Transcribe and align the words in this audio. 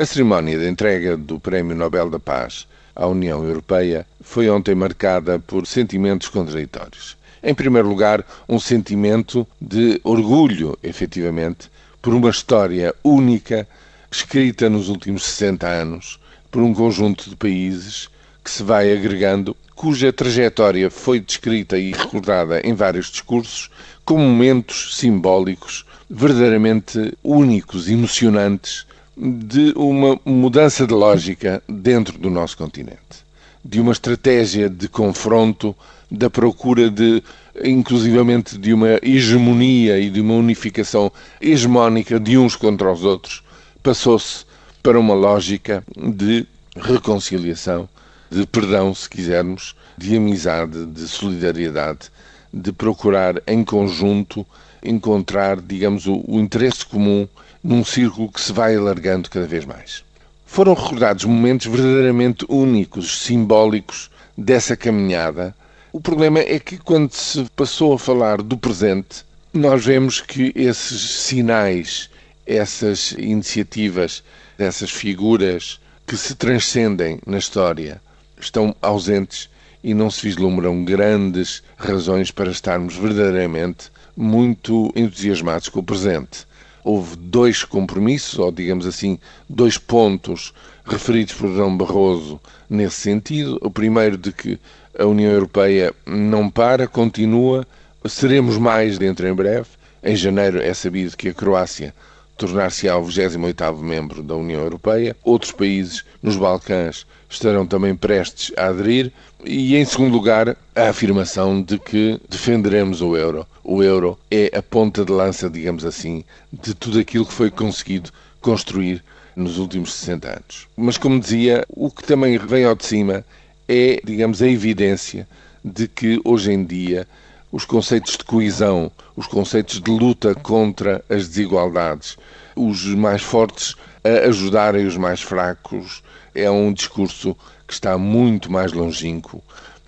A 0.00 0.06
cerimónia 0.06 0.56
de 0.56 0.68
entrega 0.68 1.16
do 1.16 1.40
Prémio 1.40 1.74
Nobel 1.74 2.08
da 2.08 2.20
Paz 2.20 2.68
à 2.94 3.08
União 3.08 3.42
Europeia 3.42 4.06
foi 4.20 4.48
ontem 4.48 4.72
marcada 4.72 5.40
por 5.40 5.66
sentimentos 5.66 6.28
contraditórios. 6.28 7.16
Em 7.42 7.52
primeiro 7.52 7.88
lugar, 7.88 8.24
um 8.48 8.60
sentimento 8.60 9.44
de 9.60 10.00
orgulho, 10.04 10.78
efetivamente, 10.84 11.68
por 12.00 12.14
uma 12.14 12.30
história 12.30 12.94
única 13.02 13.66
escrita 14.08 14.70
nos 14.70 14.88
últimos 14.88 15.24
60 15.24 15.66
anos 15.66 16.20
por 16.48 16.62
um 16.62 16.72
conjunto 16.72 17.28
de 17.28 17.34
países 17.34 18.08
que 18.44 18.52
se 18.52 18.62
vai 18.62 18.92
agregando, 18.92 19.56
cuja 19.74 20.12
trajetória 20.12 20.92
foi 20.92 21.18
descrita 21.18 21.76
e 21.76 21.90
recordada 21.90 22.60
em 22.64 22.72
vários 22.72 23.10
discursos 23.10 23.68
como 24.04 24.22
momentos 24.22 24.96
simbólicos 24.96 25.84
verdadeiramente 26.08 27.18
únicos, 27.24 27.88
emocionantes 27.88 28.86
de 29.18 29.72
uma 29.74 30.18
mudança 30.24 30.86
de 30.86 30.94
lógica 30.94 31.60
dentro 31.68 32.16
do 32.16 32.30
nosso 32.30 32.56
continente, 32.56 33.24
de 33.64 33.80
uma 33.80 33.90
estratégia 33.90 34.70
de 34.70 34.88
confronto, 34.88 35.74
da 36.08 36.30
procura 36.30 36.88
de, 36.88 37.22
inclusivamente, 37.64 38.56
de 38.56 38.72
uma 38.72 38.98
hegemonia 39.02 39.98
e 39.98 40.08
de 40.08 40.20
uma 40.20 40.34
unificação 40.34 41.10
hegemónica 41.40 42.20
de 42.20 42.38
uns 42.38 42.54
contra 42.54 42.92
os 42.92 43.02
outros, 43.02 43.42
passou-se 43.82 44.44
para 44.82 44.98
uma 44.98 45.14
lógica 45.14 45.82
de 45.96 46.46
reconciliação, 46.76 47.88
de 48.30 48.46
perdão, 48.46 48.94
se 48.94 49.10
quisermos, 49.10 49.74
de 49.96 50.16
amizade, 50.16 50.86
de 50.86 51.08
solidariedade, 51.08 52.08
de 52.54 52.70
procurar 52.70 53.42
em 53.48 53.64
conjunto 53.64 54.46
encontrar, 54.82 55.60
digamos, 55.60 56.06
o, 56.06 56.24
o 56.26 56.38
interesse 56.38 56.86
comum 56.86 57.26
num 57.62 57.84
círculo 57.84 58.30
que 58.30 58.40
se 58.40 58.52
vai 58.52 58.76
alargando 58.76 59.28
cada 59.28 59.46
vez 59.46 59.64
mais. 59.64 60.04
Foram 60.46 60.74
recordados 60.74 61.24
momentos 61.24 61.66
verdadeiramente 61.66 62.44
únicos, 62.48 63.20
simbólicos 63.20 64.10
dessa 64.36 64.76
caminhada. 64.76 65.54
O 65.92 66.00
problema 66.00 66.38
é 66.38 66.58
que 66.58 66.78
quando 66.78 67.12
se 67.12 67.44
passou 67.56 67.92
a 67.92 67.98
falar 67.98 68.40
do 68.40 68.56
presente, 68.56 69.24
nós 69.52 69.84
vemos 69.84 70.20
que 70.20 70.52
esses 70.54 71.00
sinais, 71.00 72.08
essas 72.46 73.12
iniciativas, 73.12 74.22
essas 74.58 74.90
figuras 74.90 75.80
que 76.06 76.16
se 76.16 76.34
transcendem 76.34 77.18
na 77.26 77.38
história 77.38 78.00
estão 78.40 78.74
ausentes 78.80 79.50
e 79.82 79.92
não 79.94 80.10
se 80.10 80.22
vislumbram 80.22 80.84
grandes 80.84 81.62
razões 81.76 82.30
para 82.30 82.50
estarmos 82.50 82.96
verdadeiramente 82.96 83.90
muito 84.16 84.92
entusiasmados 84.96 85.68
com 85.68 85.80
o 85.80 85.84
presente 85.84 86.46
houve 86.84 87.16
dois 87.16 87.64
compromissos, 87.64 88.38
ou 88.38 88.50
digamos 88.50 88.86
assim, 88.86 89.18
dois 89.48 89.78
pontos 89.78 90.52
referidos 90.84 91.34
por 91.34 91.52
João 91.54 91.76
Barroso 91.76 92.40
nesse 92.68 92.96
sentido. 92.96 93.58
O 93.60 93.70
primeiro 93.70 94.16
de 94.16 94.32
que 94.32 94.58
a 94.98 95.04
União 95.04 95.30
Europeia 95.30 95.94
não 96.06 96.50
para, 96.50 96.86
continua, 96.86 97.66
seremos 98.06 98.58
mais 98.58 98.98
dentro 98.98 99.26
em 99.26 99.34
breve. 99.34 99.68
Em 100.02 100.16
janeiro 100.16 100.60
é 100.60 100.72
sabido 100.72 101.16
que 101.16 101.28
a 101.28 101.34
Croácia 101.34 101.94
tornar-se-á 102.38 102.96
o 102.96 103.04
28º 103.04 103.82
membro 103.82 104.22
da 104.22 104.34
União 104.34 104.62
Europeia. 104.62 105.14
Outros 105.24 105.52
países 105.52 106.04
nos 106.22 106.36
Balcãs 106.36 107.04
estarão 107.28 107.66
também 107.66 107.94
prestes 107.94 108.52
a 108.56 108.66
aderir. 108.66 109.12
E, 109.44 109.76
em 109.76 109.84
segundo 109.84 110.12
lugar, 110.12 110.56
a 110.74 110.88
afirmação 110.88 111.60
de 111.60 111.78
que 111.78 112.18
defenderemos 112.30 113.02
o 113.02 113.16
euro. 113.16 113.46
O 113.62 113.82
euro 113.82 114.18
é 114.30 114.50
a 114.56 114.62
ponta 114.62 115.04
de 115.04 115.12
lança, 115.12 115.50
digamos 115.50 115.84
assim, 115.84 116.24
de 116.52 116.74
tudo 116.74 116.98
aquilo 116.98 117.26
que 117.26 117.32
foi 117.32 117.50
conseguido 117.50 118.10
construir 118.40 119.02
nos 119.36 119.58
últimos 119.58 119.92
60 119.92 120.28
anos. 120.28 120.68
Mas, 120.76 120.96
como 120.96 121.20
dizia, 121.20 121.66
o 121.68 121.90
que 121.90 122.04
também 122.04 122.38
vem 122.38 122.64
ao 122.64 122.74
de 122.74 122.86
cima 122.86 123.24
é, 123.68 124.00
digamos, 124.02 124.40
a 124.40 124.48
evidência 124.48 125.28
de 125.62 125.86
que 125.86 126.20
hoje 126.24 126.52
em 126.52 126.64
dia 126.64 127.06
os 127.50 127.64
conceitos 127.64 128.16
de 128.16 128.24
coesão, 128.24 128.90
os 129.16 129.26
conceitos 129.26 129.80
de 129.80 129.90
luta 129.90 130.34
contra 130.34 131.04
as 131.08 131.28
desigualdades, 131.28 132.16
os 132.54 132.84
mais 132.86 133.22
fortes 133.22 133.74
a 134.04 134.28
ajudarem 134.28 134.86
os 134.86 134.96
mais 134.96 135.22
fracos, 135.22 136.02
é 136.34 136.50
um 136.50 136.72
discurso 136.72 137.36
que 137.66 137.72
está 137.72 137.96
muito 137.98 138.50
mais 138.50 138.72
longínquo. 138.72 139.42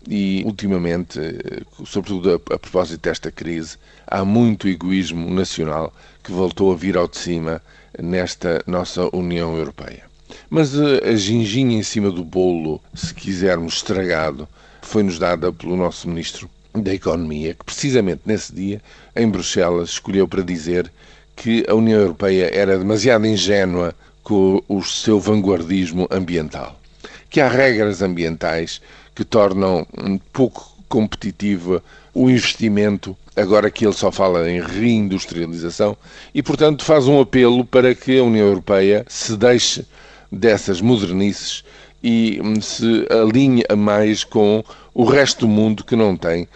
E, 0.08 0.42
ultimamente, 0.46 1.20
sobretudo 1.84 2.30
a, 2.32 2.54
a 2.54 2.58
propósito 2.58 3.02
desta 3.02 3.30
crise, 3.30 3.76
há 4.06 4.24
muito 4.24 4.66
egoísmo 4.66 5.30
nacional 5.30 5.92
que 6.24 6.32
voltou 6.32 6.72
a 6.72 6.76
vir 6.76 6.96
ao 6.96 7.06
de 7.06 7.18
cima 7.18 7.62
nesta 7.98 8.62
nossa 8.66 9.14
União 9.14 9.56
Europeia. 9.56 10.04
Mas 10.48 10.74
a 10.78 11.14
ginginha 11.14 11.78
em 11.78 11.82
cima 11.82 12.10
do 12.10 12.24
bolo, 12.24 12.80
se 12.94 13.14
quisermos 13.14 13.74
estragado, 13.74 14.48
foi-nos 14.80 15.18
dada 15.18 15.52
pelo 15.52 15.76
nosso 15.76 16.08
ministro 16.08 16.48
da 16.74 16.94
Economia, 16.94 17.54
que 17.54 17.64
precisamente 17.64 18.22
nesse 18.24 18.54
dia, 18.54 18.80
em 19.14 19.28
Bruxelas, 19.28 19.90
escolheu 19.90 20.28
para 20.28 20.42
dizer 20.42 20.90
que 21.36 21.64
a 21.68 21.74
União 21.74 22.00
Europeia 22.00 22.50
era 22.52 22.78
demasiado 22.78 23.26
ingênua 23.26 23.94
com 24.22 24.62
o 24.68 24.82
seu 24.82 25.18
vanguardismo 25.18 26.06
ambiental. 26.10 26.78
Que 27.28 27.40
há 27.40 27.48
regras 27.48 28.02
ambientais 28.02 28.80
que 29.14 29.24
tornam 29.24 29.86
pouco 30.32 30.76
competitivo 30.88 31.82
o 32.12 32.28
investimento, 32.28 33.16
agora 33.36 33.70
que 33.70 33.86
ele 33.86 33.94
só 33.94 34.10
fala 34.10 34.50
em 34.50 34.60
reindustrialização, 34.60 35.96
e, 36.34 36.42
portanto, 36.42 36.84
faz 36.84 37.06
um 37.06 37.20
apelo 37.20 37.64
para 37.64 37.94
que 37.94 38.18
a 38.18 38.24
União 38.24 38.46
Europeia 38.46 39.04
se 39.08 39.36
deixe 39.36 39.86
dessas 40.30 40.80
modernices 40.80 41.64
e 42.02 42.40
se 42.60 43.06
alinhe 43.10 43.62
mais 43.76 44.24
com 44.24 44.64
o 44.94 45.04
resto 45.04 45.40
do 45.40 45.48
mundo 45.48 45.84
que 45.84 45.96
não 45.96 46.16
tem 46.16 46.48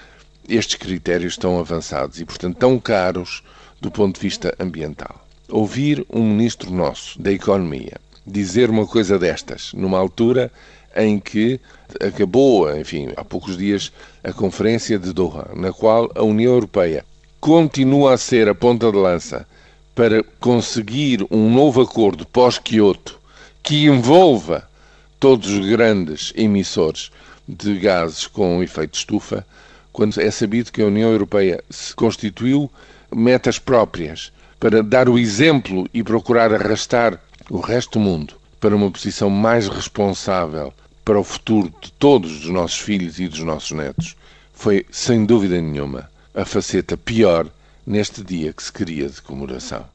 estes 0.49 0.77
critérios 0.77 1.37
tão 1.37 1.59
avançados 1.59 2.21
e, 2.21 2.25
portanto, 2.25 2.57
tão 2.57 2.79
caros 2.79 3.43
do 3.81 3.91
ponto 3.91 4.17
de 4.17 4.21
vista 4.21 4.55
ambiental. 4.59 5.25
Ouvir 5.49 6.05
um 6.11 6.23
ministro 6.23 6.71
nosso 6.71 7.21
da 7.21 7.31
Economia 7.31 8.01
dizer 8.27 8.71
uma 8.71 8.87
coisa 8.87 9.19
destas, 9.19 9.73
numa 9.75 9.99
altura 9.99 10.51
em 10.97 11.19
que 11.19 11.61
acabou, 12.01 12.75
enfim, 12.77 13.09
há 13.17 13.25
poucos 13.25 13.57
dias, 13.57 13.93
a 14.23 14.33
Conferência 14.33 14.99
de 14.99 15.13
Doha, 15.13 15.51
na 15.55 15.73
qual 15.73 16.11
a 16.15 16.23
União 16.23 16.53
Europeia 16.53 17.05
continua 17.41 18.15
a 18.15 18.19
ser 18.19 18.49
a 18.49 18.55
ponta 18.55 18.91
de 18.91 18.97
lança 18.97 19.47
para 19.95 20.23
conseguir 20.41 21.27
um 21.31 21.53
novo 21.53 21.83
acordo 21.83 22.25
pós-Kyoto 22.27 23.19
que 23.63 23.87
envolva 23.87 24.69
todos 25.19 25.49
os 25.51 25.67
grandes 25.67 26.33
emissores 26.37 27.11
de 27.49 27.79
gases 27.79 28.27
com 28.27 28.63
efeito 28.63 28.99
estufa, 28.99 29.47
quando 29.93 30.21
é 30.21 30.31
sabido 30.31 30.73
que 30.73 30.83
a 30.83 30.87
União 30.87 31.11
Europeia 31.11 31.63
se 31.71 31.95
constituiu 31.95 32.71
metas 33.15 33.59
próprias 33.59 34.33
para 34.59 34.83
dar 34.83 35.09
o 35.09 35.19
exemplo 35.19 35.89
e 35.93 36.03
procurar 36.03 36.53
arrastar 36.53 37.21
o 37.51 37.61
resto 37.61 37.99
do 37.99 38.05
mundo 38.05 38.35
para 38.59 38.75
uma 38.75 38.91
posição 38.91 39.29
mais 39.29 39.69
responsável 39.69 40.73
para 41.05 41.21
o 41.21 41.25
futuro 41.25 41.73
de 41.83 41.93
todos 41.93 42.45
os 42.45 42.51
nossos 42.51 42.79
filhos 42.79 43.21
e 43.21 43.29
dos 43.29 43.41
nossos 43.41 43.73
netos, 43.73 44.17
foi, 44.55 44.87
sem 44.91 45.27
dúvida 45.27 45.61
nenhuma, 45.61 46.11
a 46.35 46.45
faceta 46.45 46.97
pior 46.97 47.47
neste 47.87 48.25
dia 48.25 48.53
que 48.53 48.63
se 48.63 48.73
queria 48.73 49.09
de 49.09 49.21
comemoração. 49.21 49.94